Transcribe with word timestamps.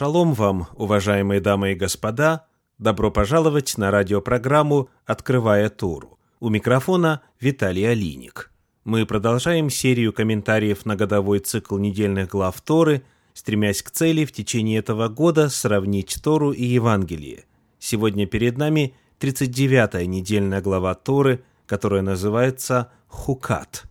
Шалом 0.00 0.32
вам, 0.32 0.66
уважаемые 0.76 1.42
дамы 1.42 1.72
и 1.72 1.74
господа! 1.74 2.46
Добро 2.78 3.10
пожаловать 3.10 3.76
на 3.76 3.90
радиопрограмму 3.90 4.88
«Открывая 5.04 5.68
Туру». 5.68 6.18
У 6.40 6.48
микрофона 6.48 7.20
Виталий 7.38 7.86
Алиник. 7.86 8.50
Мы 8.84 9.04
продолжаем 9.04 9.68
серию 9.68 10.14
комментариев 10.14 10.86
на 10.86 10.96
годовой 10.96 11.40
цикл 11.40 11.76
недельных 11.76 12.30
глав 12.30 12.58
Торы, 12.62 13.02
стремясь 13.34 13.82
к 13.82 13.90
цели 13.90 14.24
в 14.24 14.32
течение 14.32 14.78
этого 14.78 15.08
года 15.08 15.50
сравнить 15.50 16.18
Тору 16.24 16.52
и 16.52 16.64
Евангелие. 16.64 17.44
Сегодня 17.78 18.26
перед 18.26 18.56
нами 18.56 18.94
39-я 19.20 20.06
недельная 20.06 20.62
глава 20.62 20.94
Торы, 20.94 21.44
которая 21.66 22.00
называется 22.00 22.90
«Хукат». 23.06 23.84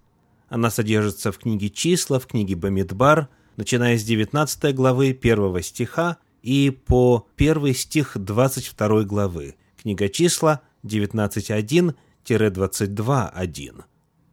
Она 0.48 0.72
содержится 0.72 1.32
в 1.32 1.38
книге 1.38 1.70
«Числа», 1.70 2.18
в 2.18 2.26
книге 2.26 2.56
«Бамидбар», 2.56 3.30
начиная 3.60 3.96
с 3.98 4.04
19 4.06 4.74
главы 4.74 5.10
1 5.22 5.62
стиха 5.64 6.18
и 6.42 6.70
по 6.70 7.28
1 7.36 7.74
стих 7.74 8.14
22 8.16 9.04
главы. 9.04 9.58
Книга 9.76 10.08
числа 10.08 10.62
19.1-22.1. 10.86 13.84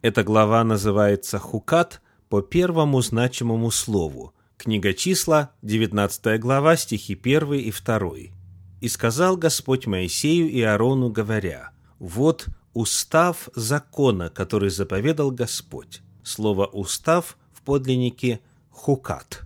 Эта 0.03 0.23
глава 0.23 0.63
называется 0.63 1.41
«Хукат» 1.41 2.01
по 2.29 2.41
первому 2.41 3.03
значимому 3.03 3.73
слову. 3.73 4.33
Книга 4.57 4.95
числа, 4.95 5.51
19 5.63 6.39
глава, 6.39 6.77
стихи 6.77 7.19
1 7.21 7.55
и 7.55 7.73
2. 7.73 8.11
«И 8.81 8.89
сказал 8.89 9.37
Господь 9.37 9.89
Моисею 9.89 10.49
и 10.49 10.63
Аарону, 10.63 11.11
говоря, 11.11 11.71
«Вот 11.99 12.47
устав 12.75 13.49
закона, 13.57 14.31
который 14.31 14.71
заповедал 14.71 15.33
Господь». 15.33 16.03
Слово 16.23 16.67
«устав» 16.67 17.37
в 17.53 17.63
подлиннике– 17.63 18.39
Хукат. 18.77 19.43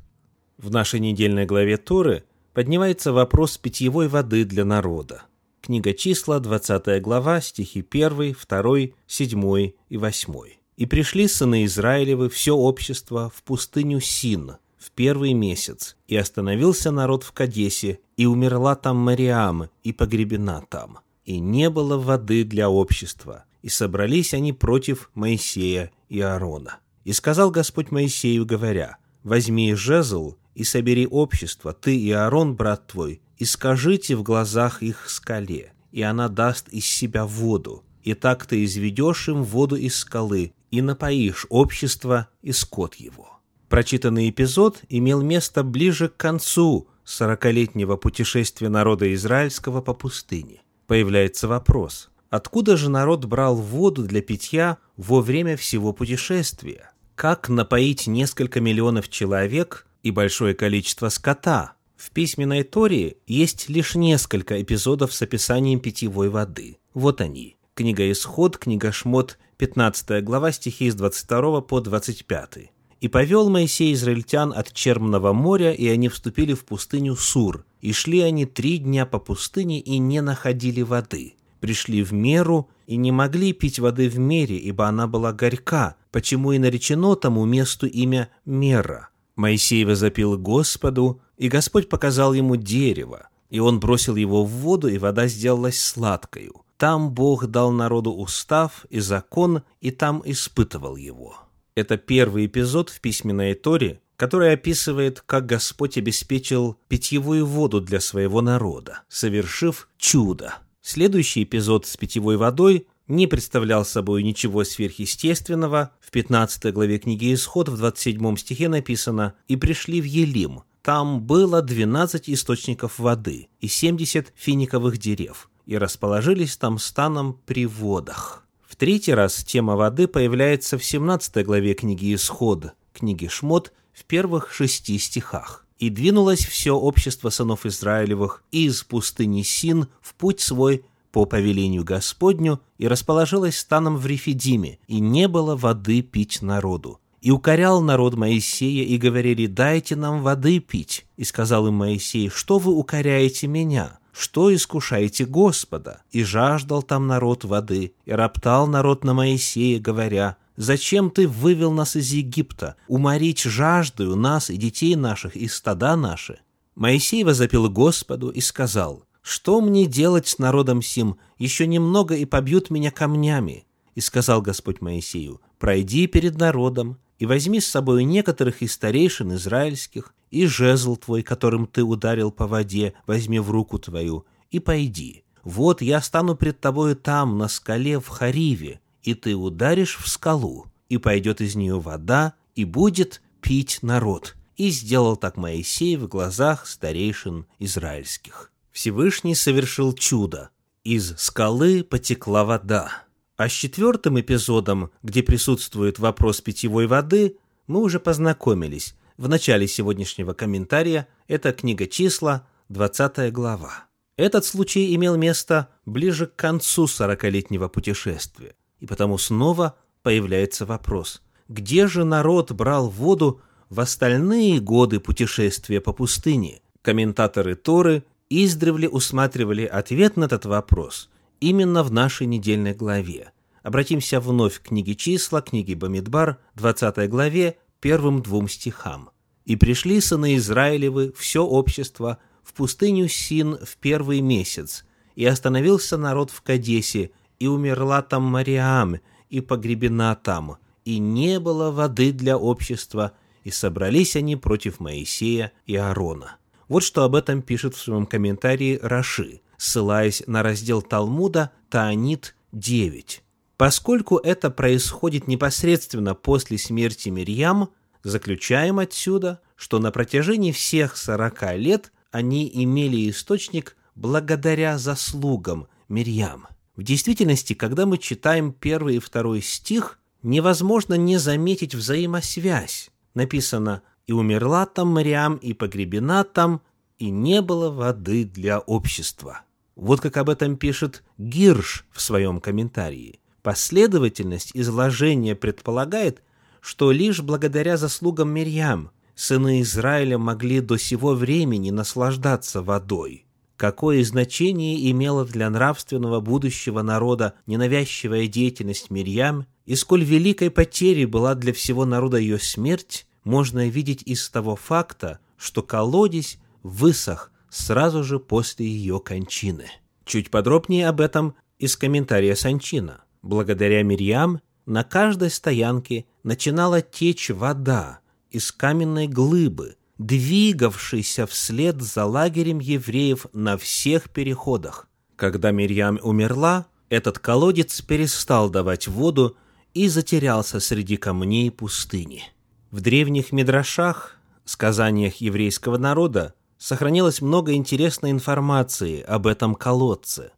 В 0.59 0.71
нашей 0.71 1.01
недельной 1.01 1.47
главе 1.47 1.77
Торы 1.79 2.25
поднимается 2.53 3.13
вопрос 3.13 3.57
питьевой 3.57 4.09
воды 4.09 4.45
для 4.45 4.65
народа. 4.65 5.23
Книга 5.63 5.95
числа, 5.95 6.41
20 6.41 7.01
глава, 7.01 7.41
стихи 7.41 7.87
1, 7.89 8.37
2, 8.49 8.77
7 9.07 9.73
и 9.89 9.97
8. 9.97 10.35
«И 10.77 10.87
пришли 10.87 11.29
сыны 11.29 11.65
Израилевы, 11.65 12.29
все 12.29 12.55
общество, 12.55 13.33
в 13.35 13.43
пустыню 13.43 14.01
Син 14.01 14.57
в 14.77 14.91
первый 14.93 15.35
месяц, 15.35 15.97
и 16.09 16.17
остановился 16.17 16.91
народ 16.91 17.23
в 17.23 17.33
Кадесе, 17.33 18.01
и 18.17 18.27
умерла 18.27 18.75
там 18.75 18.97
Мариам, 18.97 19.69
и 19.83 19.93
погребена 19.93 20.65
там. 20.69 20.99
И 21.25 21.39
не 21.39 21.71
было 21.71 21.99
воды 21.99 22.45
для 22.45 22.69
общества, 22.69 23.45
и 23.63 23.69
собрались 23.69 24.35
они 24.35 24.53
против 24.53 25.11
Моисея 25.15 25.93
и 26.09 26.21
Аарона. 26.21 26.79
И 27.05 27.13
сказал 27.13 27.51
Господь 27.51 27.91
Моисею, 27.91 28.47
говоря, 28.47 28.97
возьми 29.23 29.75
жезл 29.75 30.37
и 30.55 30.65
собери 30.65 31.07
общество, 31.07 31.73
ты 31.73 31.97
и 31.97 32.11
Аарон, 32.11 32.55
брат 32.55 32.87
твой, 32.87 33.23
и 33.39 33.45
скажите 33.45 34.17
в 34.17 34.23
глазах 34.23 34.83
их 34.83 35.09
скале, 35.09 35.73
и 35.93 36.03
она 36.03 36.29
даст 36.29 36.69
из 36.69 36.85
себя 36.85 37.25
воду. 37.25 37.85
И 38.03 38.15
так 38.15 38.47
ты 38.47 38.65
изведешь 38.65 39.29
им 39.29 39.43
воду 39.43 39.77
из 39.77 39.97
скалы, 39.97 40.53
и 40.71 40.83
напоишь 40.83 41.47
общество 41.49 42.29
и 42.43 42.53
скот 42.53 42.95
его». 42.97 43.41
Прочитанный 43.69 44.29
эпизод 44.31 44.83
имел 44.89 45.23
место 45.23 45.63
ближе 45.63 46.09
к 46.09 46.17
концу 46.17 46.89
сорокалетнего 47.05 47.97
путешествия 47.97 48.69
народа 48.69 49.15
израильского 49.15 49.81
по 49.81 49.95
пустыне. 49.95 50.63
Появляется 50.89 51.47
вопрос, 51.47 52.11
откуда 52.31 52.77
же 52.77 52.91
народ 52.91 53.27
брал 53.27 53.55
воду 53.55 54.03
для 54.03 54.23
питья 54.23 54.79
во 54.97 55.21
время 55.21 55.57
всего 55.57 55.93
путешествия? 55.93 56.90
Как 57.21 57.51
напоить 57.51 58.07
несколько 58.07 58.63
миллионов 58.63 59.11
человек 59.11 59.87
и 60.03 60.11
большое 60.11 60.55
количество 60.55 61.11
скота. 61.11 61.75
В 61.95 62.13
письменной 62.13 62.63
Торе 62.63 63.19
есть 63.27 63.69
лишь 63.69 63.95
несколько 63.95 64.63
эпизодов 64.63 65.13
с 65.13 65.21
описанием 65.21 65.81
питьевой 65.81 66.31
воды. 66.31 66.79
Вот 66.95 67.21
они. 67.21 67.59
Книга 67.75 68.11
Исход, 68.11 68.57
книга 68.57 68.91
Шмот, 68.91 69.39
15 69.59 70.25
глава, 70.25 70.51
стихи 70.51 70.91
с 70.91 70.95
22 70.95 71.61
по 71.61 71.81
25. 71.83 72.71
«И 73.03 73.09
повел 73.09 73.51
Моисей 73.51 73.93
израильтян 73.93 74.55
от 74.57 74.73
Чермного 74.73 75.35
моря, 75.35 75.75
и 75.75 75.89
они 75.89 76.09
вступили 76.09 76.55
в 76.55 76.65
пустыню 76.65 77.17
Сур, 77.17 77.67
и 77.83 77.93
шли 77.93 78.21
они 78.21 78.47
три 78.47 78.79
дня 78.79 79.05
по 79.05 79.19
пустыне 79.19 79.79
и 79.79 79.99
не 79.99 80.23
находили 80.23 80.81
воды. 80.81 81.35
Пришли 81.61 82.03
в 82.03 82.15
меру 82.15 82.71
и 82.87 82.97
не 82.97 83.13
могли 83.13 83.53
пить 83.53 83.79
воды 83.79 84.09
в 84.09 84.19
мере, 84.19 84.57
ибо 84.57 84.87
она 84.87 85.07
была 85.07 85.35
горька, 85.35 85.97
почему 86.11 86.53
и 86.53 86.59
наречено 86.59 87.15
тому 87.15 87.45
месту 87.45 87.87
имя 87.87 88.31
Мера. 88.45 89.09
Моисей 89.37 89.85
возопил 89.85 90.37
Господу, 90.39 91.21
и 91.37 91.49
Господь 91.49 91.89
показал 91.89 92.35
ему 92.35 92.57
дерево, 92.57 93.29
и 93.49 93.59
он 93.59 93.81
бросил 93.81 94.17
его 94.17 94.45
в 94.45 94.51
воду, 94.51 94.89
и 94.89 94.99
вода 94.99 95.27
сделалась 95.27 95.81
сладкою. 95.81 96.63
Там 96.77 97.11
Бог 97.11 97.47
дал 97.47 97.73
народу 97.73 98.13
устав 98.13 98.87
и 98.91 99.01
закон, 99.01 99.63
и 99.81 99.91
там 99.91 100.23
испытывал 100.25 100.97
его. 100.97 101.37
Это 101.75 101.97
первый 101.97 102.47
эпизод 102.47 102.91
в 102.91 103.01
письменной 103.01 103.55
Торе, 103.55 104.01
который 104.17 104.53
описывает, 104.53 105.23
как 105.25 105.47
Господь 105.47 105.97
обеспечил 105.97 106.77
питьевую 106.89 107.47
воду 107.47 107.81
для 107.81 108.01
своего 108.01 108.43
народа, 108.43 109.03
совершив 109.09 109.89
чудо. 109.97 110.57
Следующий 110.83 111.45
эпизод 111.45 111.87
с 111.87 111.97
питьевой 111.97 112.37
водой 112.37 112.87
не 113.11 113.27
представлял 113.27 113.85
собой 113.85 114.23
ничего 114.23 114.65
сверхъестественного. 114.65 115.91
В 116.01 116.11
15 116.11 116.73
главе 116.73 116.99
книги 116.99 117.35
Исход 117.35 117.69
в 117.69 117.77
27 117.77 118.37
стихе 118.37 118.69
написано 118.69 119.35
«И 119.49 119.57
пришли 119.57 120.01
в 120.01 120.05
Елим. 120.05 120.63
Там 120.83 121.21
было 121.21 121.61
12 121.61 122.31
источников 122.31 122.99
воды 122.99 123.49
и 123.61 123.69
70 123.69 124.33
финиковых 124.35 124.97
дерев, 124.97 125.51
и 125.67 125.77
расположились 125.77 126.57
там 126.57 126.79
станом 126.79 127.39
при 127.45 127.67
водах». 127.67 128.47
В 128.67 128.77
третий 128.77 129.13
раз 129.13 129.43
тема 129.45 129.75
воды 129.75 130.07
появляется 130.07 130.79
в 130.79 130.85
17 130.85 131.45
главе 131.45 131.75
книги 131.75 132.15
Исход, 132.15 132.73
книги 132.93 133.27
Шмот, 133.27 133.73
в 133.93 134.05
первых 134.05 134.53
шести 134.53 134.97
стихах. 134.99 135.67
И 135.79 135.91
двинулось 135.91 136.47
все 136.47 136.77
общество 136.77 137.31
сынов 137.31 137.67
Израилевых 137.67 138.45
из 138.53 138.85
пустыни 138.85 139.43
Син 139.43 139.89
в 140.01 140.15
путь 140.15 140.41
свой 140.41 140.85
по 141.13 141.25
повелению 141.25 141.85
Господню 141.85 142.61
и 142.79 142.89
расположилось 142.89 143.59
станом 143.59 143.97
в 143.97 144.07
Рефидиме, 144.07 144.79
и 144.87 145.01
не 145.01 145.29
было 145.29 145.57
воды 145.57 146.03
пить 146.03 146.43
народу. 146.43 147.01
И 147.21 147.31
укорял 147.31 147.83
народ 147.83 148.15
Моисея, 148.17 148.85
и 148.85 148.97
говорили, 148.97 149.47
«Дайте 149.47 149.95
нам 149.97 150.23
воды 150.23 150.59
пить». 150.59 151.07
И 151.17 151.25
сказал 151.25 151.67
им 151.67 151.75
Моисей, 151.75 152.31
«Что 152.31 152.59
вы 152.59 152.73
укоряете 152.73 153.47
меня? 153.47 153.99
Что 154.13 154.55
искушаете 154.55 155.27
Господа?» 155.27 156.03
И 156.11 156.25
жаждал 156.25 156.83
там 156.83 157.07
народ 157.07 157.45
воды, 157.45 157.95
и 158.07 158.13
роптал 158.13 158.67
народ 158.67 159.05
на 159.05 159.13
Моисея, 159.13 159.79
говоря, 159.79 160.37
Зачем 160.61 161.11
ты 161.11 161.27
вывел 161.27 161.73
нас 161.73 161.97
из 161.97 162.13
Египта, 162.13 162.77
уморить 162.87 163.41
жаждою 163.41 164.15
нас 164.15 164.51
и 164.51 164.59
детей 164.59 164.95
наших, 164.95 165.35
и 165.35 165.49
стада 165.49 165.97
наши?» 165.97 166.41
Моисей 166.75 167.25
возопил 167.25 167.71
Господу 167.71 168.29
и 168.29 168.43
сказал, 168.43 169.05
«Что 169.23 169.61
мне 169.61 169.87
делать 169.87 170.27
с 170.27 170.39
народом 170.39 170.83
сим? 170.83 171.17
Еще 171.39 171.67
немного, 171.67 172.15
и 172.15 172.25
побьют 172.25 172.71
меня 172.71 172.91
камнями». 172.91 173.67
И 173.95 174.01
сказал 174.01 174.41
Господь 174.43 174.81
Моисею, 174.81 175.41
«Пройди 175.59 176.07
перед 176.07 176.39
народом, 176.39 176.99
и 177.19 177.27
возьми 177.27 177.61
с 177.61 177.67
собой 177.67 178.05
некоторых 178.05 178.63
из 178.63 178.73
старейшин 178.73 179.35
израильских, 179.35 180.15
и 180.31 180.47
жезл 180.47 180.97
твой, 180.97 181.23
которым 181.23 181.67
ты 181.67 181.83
ударил 181.83 182.31
по 182.31 182.47
воде, 182.47 182.95
возьми 183.07 183.39
в 183.39 183.51
руку 183.51 183.79
твою, 183.79 184.25
и 184.51 184.59
пойди. 184.59 185.25
Вот 185.43 185.83
я 185.83 186.01
стану 186.01 186.35
пред 186.35 186.61
тобою 186.61 186.97
там, 186.97 187.39
на 187.39 187.49
скале 187.49 187.99
в 187.99 188.09
Хариве, 188.09 188.81
и 189.03 189.15
ты 189.15 189.35
ударишь 189.35 189.99
в 189.99 190.09
скалу, 190.09 190.67
и 190.89 190.99
пойдет 190.99 191.41
из 191.41 191.57
нее 191.57 191.79
вода, 191.79 192.35
и 192.55 192.65
будет 192.65 193.23
пить 193.41 193.81
народ. 193.83 194.37
И 194.57 194.71
сделал 194.71 195.17
так 195.17 195.37
Моисей 195.37 195.97
в 195.97 196.07
глазах 196.07 196.67
старейшин 196.67 197.47
израильских. 197.59 198.50
Всевышний 198.73 199.35
совершил 199.35 199.93
чудо. 199.93 200.51
Из 200.85 201.17
скалы 201.19 201.85
потекла 201.85 202.45
вода. 202.45 202.91
А 203.37 203.49
с 203.49 203.53
четвертым 203.53 204.21
эпизодом, 204.21 204.91
где 205.03 205.23
присутствует 205.23 205.99
вопрос 205.99 206.41
питьевой 206.41 206.87
воды, 206.87 207.37
мы 207.67 207.81
уже 207.81 208.01
познакомились. 208.01 208.95
В 209.17 209.29
начале 209.29 209.67
сегодняшнего 209.69 210.33
комментария 210.33 211.09
это 211.29 211.53
книга 211.53 211.87
числа, 211.87 212.47
20 212.69 213.33
глава. 213.33 213.87
Этот 214.17 214.45
случай 214.45 214.95
имел 214.95 215.17
место 215.17 215.69
ближе 215.87 216.27
к 216.27 216.37
концу 216.37 216.87
сорокалетнего 216.87 217.69
путешествия. 217.69 218.55
И 218.79 218.87
потому 218.87 219.19
снова 219.19 219.77
появляется 220.03 220.67
вопрос, 220.67 221.23
где 221.49 221.87
же 221.87 222.05
народ 222.05 222.53
брал 222.53 222.89
воду 222.89 223.41
в 223.69 223.81
остальные 223.81 224.61
годы 224.61 225.01
путешествия 225.01 225.81
по 225.81 225.93
пустыне? 225.93 226.61
Комментаторы 226.83 227.57
Торы 227.57 228.05
издревле 228.31 228.89
усматривали 228.89 229.65
ответ 229.65 230.17
на 230.17 230.25
этот 230.25 230.47
вопрос 230.47 231.11
именно 231.41 231.83
в 231.83 231.91
нашей 231.91 232.27
недельной 232.27 232.75
главе. 232.75 233.33
Обратимся 233.63 234.21
вновь 234.21 234.61
к 234.61 234.69
книге 234.69 234.95
числа, 234.95 235.43
книге 235.43 235.75
Бамидбар, 235.75 236.39
20 236.55 237.11
главе, 237.11 237.59
первым 237.81 238.23
двум 238.23 238.49
стихам. 238.49 239.11
И 239.45 239.57
пришли 239.57 240.01
сыны 240.01 240.37
Израилевы, 240.37 241.13
все 241.17 241.45
общество, 241.45 242.19
в 242.43 242.53
пустыню 242.55 243.09
Син 243.09 243.59
в 243.59 243.77
первый 243.77 244.21
месяц, 244.21 244.85
и 245.17 245.25
остановился 245.25 245.97
народ 245.97 246.31
в 246.31 246.43
Кадесе, 246.43 247.11
и 247.39 247.47
умерла 247.47 248.03
там 248.03 248.23
Мариам, 248.23 248.97
и 249.29 249.41
погребена 249.41 250.15
там, 250.15 250.59
и 250.85 250.99
не 250.99 251.41
было 251.41 251.71
воды 251.71 252.13
для 252.13 252.37
общества, 252.37 253.13
и 253.45 253.51
собрались 253.51 254.17
они 254.17 254.37
против 254.37 254.81
Моисея 254.81 255.53
и 255.67 255.77
Аарона. 255.77 256.40
Вот 256.71 256.85
что 256.85 257.03
об 257.03 257.17
этом 257.17 257.43
пишет 257.43 257.75
в 257.75 257.81
своем 257.81 258.07
комментарии 258.07 258.79
Раши, 258.81 259.41
ссылаясь 259.57 260.23
на 260.29 260.45
раздел 260.45 260.83
Талмуда 260.83 261.51
Таанит 261.69 262.37
9. 262.53 263.25
Поскольку 263.57 264.19
это 264.19 264.51
происходит 264.51 265.27
непосредственно 265.27 266.15
после 266.15 266.59
смерти 266.59 267.09
Мирьям, 267.09 267.71
заключаем 268.05 268.79
отсюда, 268.79 269.41
что 269.57 269.81
на 269.81 269.91
протяжении 269.91 270.53
всех 270.53 270.97
40 270.97 271.57
лет 271.57 271.93
они 272.13 272.49
имели 272.55 273.11
источник 273.11 273.77
благодаря 273.97 274.79
заслугам 274.79 275.67
Мирьям. 275.89 276.47
В 276.77 276.85
действительности, 276.85 277.53
когда 277.53 277.85
мы 277.85 277.99
читаем 277.99 278.53
первый 278.53 278.95
и 278.95 279.01
второй 279.01 279.43
стих, 279.43 279.99
невозможно 280.23 280.95
не 280.95 281.17
заметить 281.17 281.75
взаимосвязь. 281.75 282.91
Написано 283.15 283.83
«И 284.11 284.13
умерла 284.13 284.67
там 284.67 284.89
Мариам, 284.89 285.37
и 285.37 285.53
погребена 285.53 286.25
там, 286.25 286.63
и 286.99 287.11
не 287.11 287.41
было 287.43 287.71
воды 287.71 288.25
для 288.25 288.59
общества». 288.59 289.43
Вот 289.77 290.01
как 290.01 290.17
об 290.17 290.29
этом 290.29 290.57
пишет 290.57 291.05
Гирш 291.17 291.87
в 291.93 292.01
своем 292.01 292.41
комментарии. 292.41 293.21
Последовательность 293.43 294.51
изложения 294.53 295.37
предполагает, 295.37 296.25
что 296.61 296.91
лишь 296.91 297.21
благодаря 297.21 297.77
заслугам 297.77 298.31
Мирьям 298.31 298.91
сыны 299.15 299.61
Израиля 299.61 300.19
могли 300.19 300.59
до 300.59 300.77
сего 300.77 301.15
времени 301.15 301.71
наслаждаться 301.71 302.63
водой. 302.63 303.27
Какое 303.57 304.03
значение 304.03 304.91
имела 304.91 305.25
для 305.25 305.49
нравственного 305.51 306.19
будущего 306.19 306.83
народа 306.83 307.35
ненавязчивая 307.47 308.27
деятельность 308.27 308.91
Мирьям 308.91 309.47
и 309.67 309.77
сколь 309.77 310.03
великой 310.03 310.51
потерей 310.51 311.05
была 311.05 311.37
для 311.37 311.53
всего 311.53 311.85
народа 311.85 312.17
ее 312.17 312.41
смерть, 312.41 313.07
можно 313.25 313.69
видеть 313.69 314.03
из 314.05 314.29
того 314.29 314.57
факта, 314.57 315.21
что 315.37 315.63
колодец 315.63 316.39
высох 316.63 317.33
сразу 317.49 318.03
же 318.03 318.19
после 318.19 318.67
ее 318.67 319.01
кончины. 319.01 319.67
Чуть 320.05 320.31
подробнее 320.31 320.89
об 320.89 321.01
этом 321.01 321.35
из 321.59 321.77
комментария 321.77 322.35
Санчина. 322.35 323.05
Благодаря 323.23 323.83
Мирьям 323.83 324.41
на 324.67 324.85
каждой 324.85 325.31
стоянке 325.31 326.07
начинала 326.23 326.81
течь 326.81 327.31
вода 327.31 328.01
из 328.31 328.53
каменной 328.53 329.09
глыбы, 329.09 329.77
двигавшейся 329.99 331.27
вслед 331.27 331.83
за 331.83 332.07
лагерем 332.07 332.59
евреев 332.59 333.27
на 333.33 333.59
всех 333.59 334.11
переходах. 334.11 334.89
Когда 335.17 335.51
Мирьям 335.51 335.99
умерла, 336.03 336.67
этот 336.89 337.19
колодец 337.19 337.83
перестал 337.83 338.49
давать 338.49 338.89
воду 338.89 339.37
и 339.75 339.89
затерялся 339.89 340.61
среди 340.61 340.97
камней 340.97 341.51
пустыни. 341.51 342.25
В 342.71 342.81
древних 342.83 343.33
мидрашах, 343.33 344.17
сказаниях 344.45 345.17
еврейского 345.17 345.77
народа, 345.77 346.35
сохранилось 346.57 347.21
много 347.21 347.55
интересной 347.55 348.13
информации 348.13 349.03
об 349.03 349.27
этом 349.27 349.57
колодце. 349.57 350.31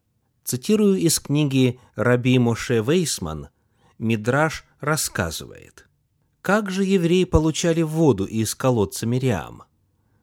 Цитирую 0.43 0.97
из 0.97 1.19
книги 1.19 1.79
Раби 1.95 2.39
Моше 2.39 2.81
Вейсман, 2.81 3.49
Мидраш 3.99 4.65
рассказывает. 4.79 5.87
Как 6.41 6.71
же 6.71 6.83
евреи 6.83 7.25
получали 7.25 7.83
воду 7.83 8.25
из 8.25 8.55
колодца 8.55 9.05
Мириам? 9.05 9.63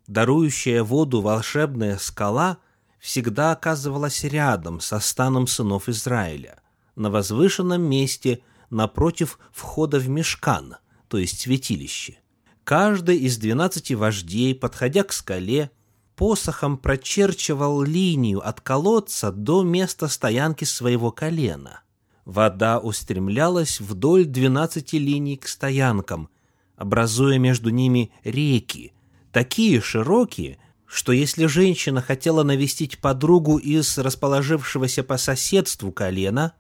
Дарующая 0.09 0.83
воду 0.83 1.21
волшебная 1.21 1.97
скала 1.97 2.59
всегда 2.99 3.53
оказывалась 3.53 4.25
рядом 4.25 4.81
со 4.81 4.99
станом 4.99 5.47
сынов 5.47 5.89
Израиля, 5.89 6.61
на 6.97 7.09
возвышенном 7.09 7.83
месте 7.83 8.43
напротив 8.69 9.39
входа 9.53 10.01
в 10.01 10.09
мешкан, 10.09 10.77
то 11.11 11.19
есть 11.19 11.41
святилище. 11.41 12.19
Каждый 12.63 13.19
из 13.19 13.37
двенадцати 13.37 13.95
вождей, 13.95 14.55
подходя 14.55 15.03
к 15.03 15.13
скале, 15.13 15.73
посохом 16.15 16.79
прочерчивал 16.79 17.83
линию 17.83 18.47
от 18.47 18.61
колодца 18.61 19.33
до 19.33 19.65
места 19.65 20.07
стоянки 20.07 20.63
своего 20.63 21.11
колена. 21.11 21.83
Вода 22.25 22.79
устремлялась 22.79 23.81
вдоль 23.81 24.25
двенадцати 24.25 24.97
линий 24.97 25.37
к 25.37 25.49
стоянкам, 25.49 26.31
образуя 26.77 27.39
между 27.39 27.71
ними 27.71 28.13
реки, 28.23 28.93
такие 29.33 29.81
широкие, 29.81 30.59
что 30.87 31.11
если 31.11 31.47
женщина 31.47 32.03
хотела 32.03 32.45
навестить 32.45 33.01
подругу 33.01 33.59
из 33.59 33.99
расположившегося 33.99 35.03
по 35.03 35.19
соседству 35.19 35.91
колена, 35.91 36.53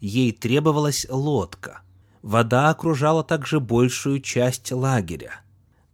ей 0.00 0.32
требовалась 0.32 1.06
лодка. 1.08 1.80
Вода 2.26 2.70
окружала 2.70 3.22
также 3.22 3.60
большую 3.60 4.18
часть 4.18 4.72
лагеря. 4.72 5.42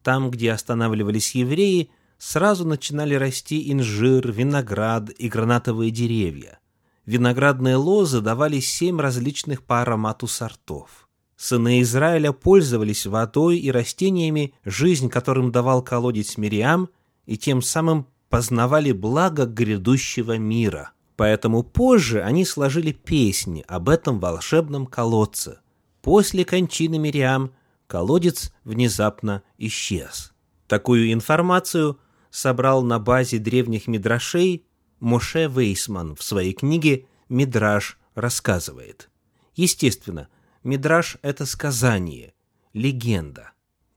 Там, 0.02 0.31
где 0.31 0.52
останавливались 0.52 1.34
евреи, 1.34 1.90
сразу 2.17 2.67
начинали 2.67 3.14
расти 3.14 3.70
инжир, 3.70 4.32
виноград 4.32 5.11
и 5.11 5.29
гранатовые 5.29 5.90
деревья. 5.90 6.58
Виноградные 7.05 7.76
лозы 7.76 8.23
давали 8.23 8.61
семь 8.61 8.99
различных 8.99 9.62
по 9.62 9.82
аромату 9.82 10.26
сортов. 10.26 11.06
Сыны 11.37 11.82
Израиля 11.82 12.32
пользовались 12.32 13.05
водой 13.05 13.58
и 13.58 13.70
растениями, 13.70 14.55
жизнь 14.64 15.11
которым 15.11 15.52
давал 15.52 15.82
колодец 15.82 16.38
Мириам, 16.38 16.88
и 17.26 17.37
тем 17.37 17.61
самым 17.61 18.06
познавали 18.31 18.93
благо 18.93 19.44
грядущего 19.44 20.38
мира. 20.38 20.93
Поэтому 21.17 21.62
позже 21.62 22.23
они 22.23 22.46
сложили 22.46 22.93
песни 22.93 23.67
об 23.69 23.90
этом 23.90 24.19
волшебном 24.19 24.87
колодце. 24.87 25.58
После 26.02 26.44
кончины 26.44 26.99
Мириам 26.99 27.54
колодец 27.87 28.52
внезапно 28.64 29.43
исчез. 29.56 30.32
Такую 30.66 31.12
информацию 31.12 31.99
собрал 32.31 32.82
на 32.82 32.99
базе 32.99 33.38
древних 33.38 33.87
мидрашей 33.87 34.66
Моше 34.99 35.46
Вейсман 35.49 36.16
в 36.16 36.22
своей 36.22 36.52
книге 36.52 37.06
«Мидраш 37.28 37.99
рассказывает». 38.14 39.10
Естественно, 39.54 40.28
Мидраш– 40.64 41.19
это 41.22 41.46
сказание, 41.46 42.34
легенда. 42.72 43.52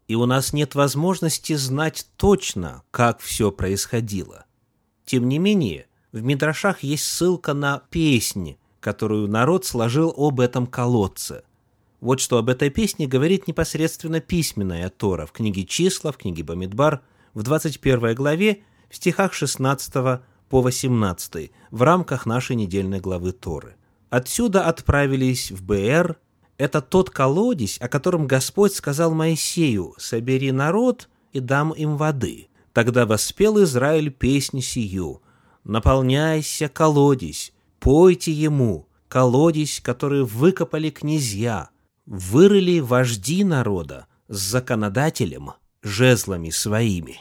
И 0.08 0.16
у 0.16 0.26
нас 0.26 0.54
нет 0.54 0.76
возможности 0.76 1.54
знать 1.54 2.08
точно, 2.18 2.84
как 2.92 3.20
все 3.20 3.52
происходило. 3.52 4.46
Тем 5.06 5.28
не 5.28 5.40
менее, 5.40 5.88
в 6.12 6.22
Мидрашах 6.22 6.84
есть 6.84 7.06
ссылка 7.06 7.54
на 7.54 7.80
песни, 7.90 8.60
которую 8.80 9.28
народ 9.28 9.66
сложил 9.66 10.14
об 10.16 10.40
этом 10.40 10.68
колодце. 10.68 11.44
Вот 12.06 12.20
что 12.20 12.38
об 12.38 12.52
этой 12.52 12.70
песне 12.70 13.08
говорит 13.08 13.48
непосредственно 13.48 14.20
письменная 14.20 14.92
Тора 14.92 15.26
в 15.26 15.32
книге 15.32 15.66
«Числа», 15.66 16.12
в 16.12 16.18
книге 16.18 16.44
«Бамидбар», 16.44 17.02
в 17.34 17.42
21 17.42 18.14
главе, 18.14 18.62
в 18.92 18.96
стихах 18.96 19.34
16 19.34 20.22
по 20.48 20.62
18 20.62 21.52
в 21.72 21.82
рамках 21.82 22.28
нашей 22.28 22.58
недельной 22.58 23.00
главы 23.00 23.32
Торы. 23.32 23.76
Отсюда 24.12 24.68
отправились 24.68 25.50
в 25.50 25.64
БР. 25.64 26.18
Это 26.60 26.80
тот 26.80 27.10
колодец, 27.10 27.78
о 27.82 27.88
котором 27.88 28.28
Господь 28.28 28.76
сказал 28.76 29.12
Моисею 29.12 29.96
«Собери 29.98 30.52
народ 30.52 31.10
и 31.34 31.40
дам 31.40 31.72
им 31.72 31.98
воды». 31.98 32.50
Тогда 32.72 33.08
воспел 33.08 33.64
Израиль 33.64 34.12
песнь 34.12 34.62
сию 34.62 35.24
«Наполняйся, 35.64 36.70
колодец, 36.70 37.52
пойте 37.80 38.32
ему, 38.32 38.88
колодец, 39.08 39.80
который 39.80 40.24
выкопали 40.24 40.92
князья, 40.92 41.72
вырыли 42.06 42.80
вожди 42.80 43.44
народа 43.44 44.08
с 44.28 44.38
законодателем, 44.38 45.52
жезлами 45.82 46.50
своими. 46.50 47.20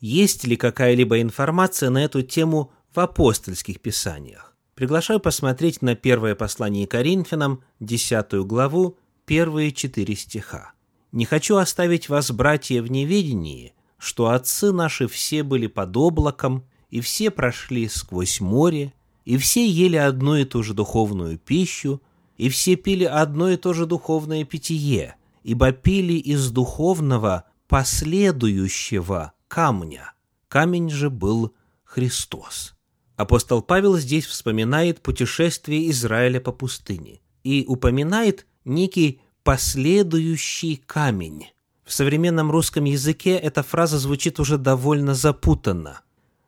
Есть 0.00 0.44
ли 0.44 0.56
какая-либо 0.56 1.20
информация 1.20 1.90
на 1.90 2.04
эту 2.04 2.22
тему 2.22 2.72
в 2.94 3.00
апостольских 3.00 3.80
писаниях? 3.80 4.54
Приглашаю 4.74 5.20
посмотреть 5.20 5.82
на 5.82 5.94
первое 5.94 6.34
послание 6.34 6.86
Коринфянам, 6.86 7.62
10 7.80 8.34
главу, 8.44 8.98
первые 9.24 9.72
четыре 9.72 10.16
стиха. 10.16 10.72
«Не 11.12 11.26
хочу 11.26 11.56
оставить 11.56 12.08
вас, 12.08 12.32
братья, 12.32 12.82
в 12.82 12.90
неведении, 12.90 13.72
что 13.98 14.30
отцы 14.30 14.72
наши 14.72 15.06
все 15.06 15.44
были 15.44 15.68
под 15.68 15.96
облаком, 15.96 16.64
и 16.90 17.00
все 17.00 17.30
прошли 17.30 17.88
сквозь 17.88 18.40
море, 18.40 18.92
и 19.24 19.36
все 19.36 19.66
ели 19.66 19.96
одну 19.96 20.36
и 20.36 20.44
ту 20.44 20.62
же 20.62 20.74
духовную 20.74 21.38
пищу, 21.38 22.02
и 22.36 22.48
все 22.48 22.76
пили 22.76 23.04
одно 23.04 23.50
и 23.50 23.56
то 23.56 23.72
же 23.72 23.86
духовное 23.86 24.44
питье, 24.44 25.16
ибо 25.42 25.72
пили 25.72 26.14
из 26.14 26.50
духовного, 26.50 27.44
последующего 27.68 29.32
камня. 29.48 30.12
Камень 30.48 30.90
же 30.90 31.10
был 31.10 31.54
Христос. 31.84 32.74
Апостол 33.16 33.62
Павел 33.62 33.96
здесь 33.96 34.26
вспоминает 34.26 35.00
путешествие 35.00 35.90
Израиля 35.90 36.40
по 36.40 36.52
пустыне 36.52 37.20
и 37.44 37.64
упоминает 37.66 38.46
некий 38.64 39.20
последующий 39.44 40.76
камень. 40.76 41.46
В 41.84 41.92
современном 41.92 42.50
русском 42.50 42.84
языке 42.84 43.36
эта 43.36 43.62
фраза 43.62 43.98
звучит 43.98 44.40
уже 44.40 44.58
довольно 44.58 45.14
запутанно. 45.14 46.00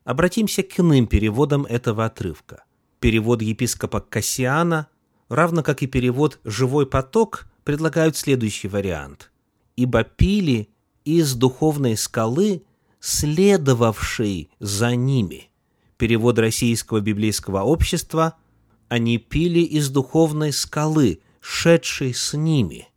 Обратимся 0.04 0.62
к 0.62 0.80
иным 0.80 1.06
переводам 1.06 1.66
этого 1.66 2.06
отрывка. 2.06 2.64
Перевод 3.00 3.42
епископа 3.42 4.00
Кассиана, 4.00 4.88
равно 5.28 5.62
как 5.62 5.82
и 5.82 5.86
перевод 5.86 6.38
«живой 6.44 6.86
поток», 6.86 7.46
предлагают 7.64 8.16
следующий 8.16 8.68
вариант. 8.68 9.30
«Ибо 9.76 10.04
пили 10.04 10.68
из 11.04 11.34
духовной 11.34 11.96
скалы, 11.96 12.62
следовавшей 13.00 14.50
за 14.60 14.94
ними». 14.94 15.50
Перевод 15.96 16.38
Российского 16.38 17.00
библейского 17.00 17.62
общества 17.62 18.34
«Они 18.88 19.18
пили 19.18 19.60
из 19.60 19.90
духовной 19.90 20.52
скалы, 20.52 21.20
шедшей 21.40 22.14
с 22.14 22.36
ними». 22.36 22.88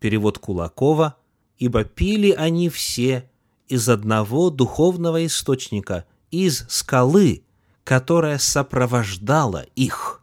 Перевод 0.00 0.38
Кулакова– 0.38 1.16
ибо 1.58 1.84
пили 1.84 2.30
они 2.30 2.68
все 2.68 3.28
из 3.68 3.88
одного 3.88 4.50
духовного 4.50 5.26
источника, 5.26 6.04
из 6.30 6.64
скалы, 6.68 7.44
которая 7.84 8.38
сопровождала 8.38 9.64
их. 9.74 10.22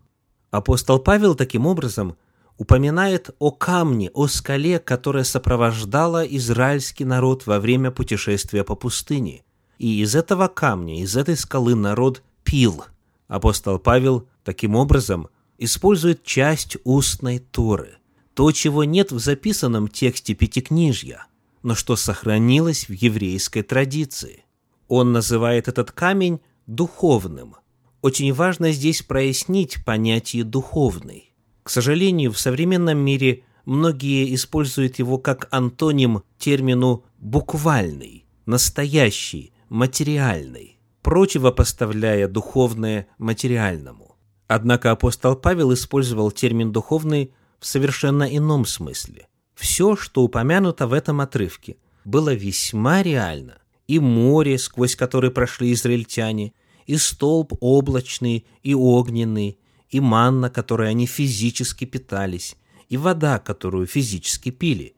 Апостол 0.54 1.00
Павел 1.00 1.34
таким 1.34 1.66
образом 1.66 2.16
упоминает 2.60 3.32
о 3.40 3.50
камне, 3.50 4.12
о 4.14 4.28
скале, 4.28 4.78
которая 4.78 5.24
сопровождала 5.24 6.24
израильский 6.24 7.06
народ 7.06 7.48
во 7.48 7.60
время 7.60 7.90
путешествия 7.90 8.64
по 8.64 8.76
пустыне. 8.76 9.42
И 9.80 10.00
из 10.00 10.14
этого 10.14 10.48
камня, 10.48 11.02
из 11.02 11.18
этой 11.18 11.38
скалы 11.38 11.74
народ 11.74 12.22
пил. 12.44 12.86
Апостол 13.28 13.80
Павел 13.80 14.28
таким 14.44 14.76
образом 14.76 15.28
использует 15.58 16.24
часть 16.24 16.78
устной 16.84 17.40
Торы– 17.40 17.98
то, 18.36 18.52
чего 18.52 18.84
нет 18.84 19.12
в 19.12 19.18
записанном 19.18 19.88
тексте 19.88 20.36
Пятикнижья, 20.36 21.26
но 21.64 21.74
что 21.74 21.96
сохранилось 21.96 22.88
в 22.88 22.92
еврейской 22.92 23.64
традиции. 23.64 24.46
Он 24.88 25.14
называет 25.14 25.68
этот 25.68 25.92
камень 25.92 26.42
духовным. 26.68 27.56
Очень 28.04 28.34
важно 28.34 28.74
здесь 28.74 29.02
прояснить 29.02 29.78
понятие 29.86 30.44
«духовный». 30.44 31.32
К 31.64 31.70
сожалению, 31.70 32.34
в 32.34 32.38
современном 32.38 32.98
мире 32.98 33.46
многие 33.64 34.36
используют 34.36 35.00
его 35.00 35.18
как 35.18 35.48
антоним 35.52 36.22
термину 36.38 37.06
«буквальный», 37.20 38.26
«настоящий», 38.46 39.54
«материальный», 39.70 40.78
противопоставляя 41.02 42.28
духовное 42.28 43.08
материальному. 43.18 44.18
Однако 44.48 44.92
апостол 44.92 45.38
Павел 45.38 45.74
использовал 45.74 46.30
термин 46.30 46.74
«духовный» 46.74 47.32
в 47.62 47.66
совершенно 47.66 48.24
ином 48.24 48.66
смысле. 48.66 49.30
Все, 49.56 49.96
что 49.96 50.24
упомянуто 50.24 50.88
в 50.88 50.94
этом 50.94 51.22
отрывке, 51.22 51.78
было 52.04 52.34
весьма 52.34 53.02
реально. 53.02 53.60
И 53.88 54.00
море, 54.00 54.58
сквозь 54.58 54.98
которое 54.98 55.32
прошли 55.32 55.72
израильтяне, 55.72 56.52
и 56.86 56.98
столб 56.98 57.54
облачный 57.60 58.46
и 58.62 58.74
огненный, 58.74 59.58
и 59.90 60.00
манна, 60.00 60.50
которой 60.50 60.90
они 60.90 61.06
физически 61.06 61.86
питались, 61.86 62.56
и 62.90 62.98
вода, 62.98 63.40
которую 63.40 63.88
физически 63.88 64.50
пили. 64.50 64.96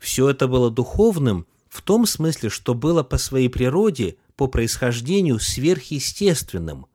Все 0.00 0.28
это 0.28 0.48
было 0.48 0.70
духовным 0.70 1.46
в 1.68 1.82
том 1.82 2.06
смысле, 2.06 2.50
что 2.50 2.74
было 2.74 3.02
по 3.02 3.18
своей 3.18 3.48
природе, 3.48 4.16
по 4.36 4.46
происхождению 4.46 5.38
сверхъестественным, 5.38 6.86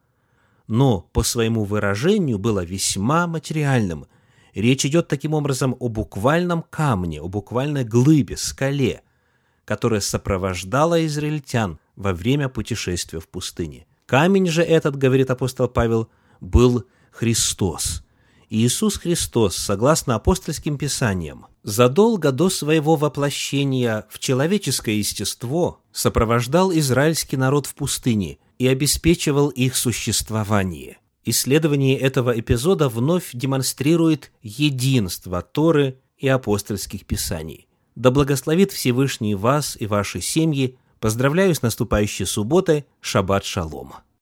но 0.67 1.01
по 1.13 1.23
своему 1.23 1.63
выражению 1.63 2.37
было 2.37 2.63
весьма 2.63 3.27
материальным– 3.27 4.05
Речь 4.53 4.85
идет 4.85 5.07
таким 5.07 5.33
образом 5.33 5.75
о 5.79 5.89
буквальном 5.89 6.63
камне, 6.63 7.21
о 7.21 7.27
буквальной 7.27 7.83
глыбе, 7.83 8.35
скале, 8.35 9.03
которая 9.65 10.01
сопровождала 10.01 11.05
израильтян 11.05 11.79
во 11.95 12.13
время 12.13 12.49
путешествия 12.49 13.19
в 13.19 13.27
пустыне. 13.27 13.85
Камень 14.09 14.47
же 14.47 14.63
этот, 14.63 14.97
говорит 14.97 15.29
апостол 15.29 15.67
Павел, 15.67 16.09
был 16.41 16.85
Христос. 17.11 18.03
Иисус 18.49 18.97
Христос, 18.97 19.55
согласно 19.55 20.15
апостольским 20.15 20.79
писаниям, 20.79 21.45
задолго 21.61 22.31
до 22.31 22.49
своего 22.49 22.95
воплощения 22.95 24.07
в 24.09 24.17
человеческое 24.17 24.95
естество 24.97 25.81
сопровождал 25.91 26.73
израильский 26.73 27.37
народ 27.37 27.67
в 27.67 27.75
пустыне 27.75 28.39
и 28.57 28.67
обеспечивал 28.67 29.49
их 29.49 29.75
существование– 29.75 30.97
Исследование 31.25 31.95
этого 31.95 32.39
эпизода 32.39 32.89
вновь 32.89 33.31
демонстрирует 33.33 34.31
единство 34.41 35.43
Торы 35.43 35.99
и 36.17 36.27
апостольских 36.27 37.05
писаний. 37.05 37.67
Да 37.95 38.09
благословит 38.09 38.71
Всевышний 38.71 39.35
вас 39.35 39.77
и 39.79 39.85
ваши 39.85 40.21
семьи. 40.21 40.77
Поздравляю 40.99 41.55
с 41.55 41.61
наступающей 41.61 42.25
субботой. 42.25 42.85
Шаббат 42.99 43.45
шалом. 43.45 43.93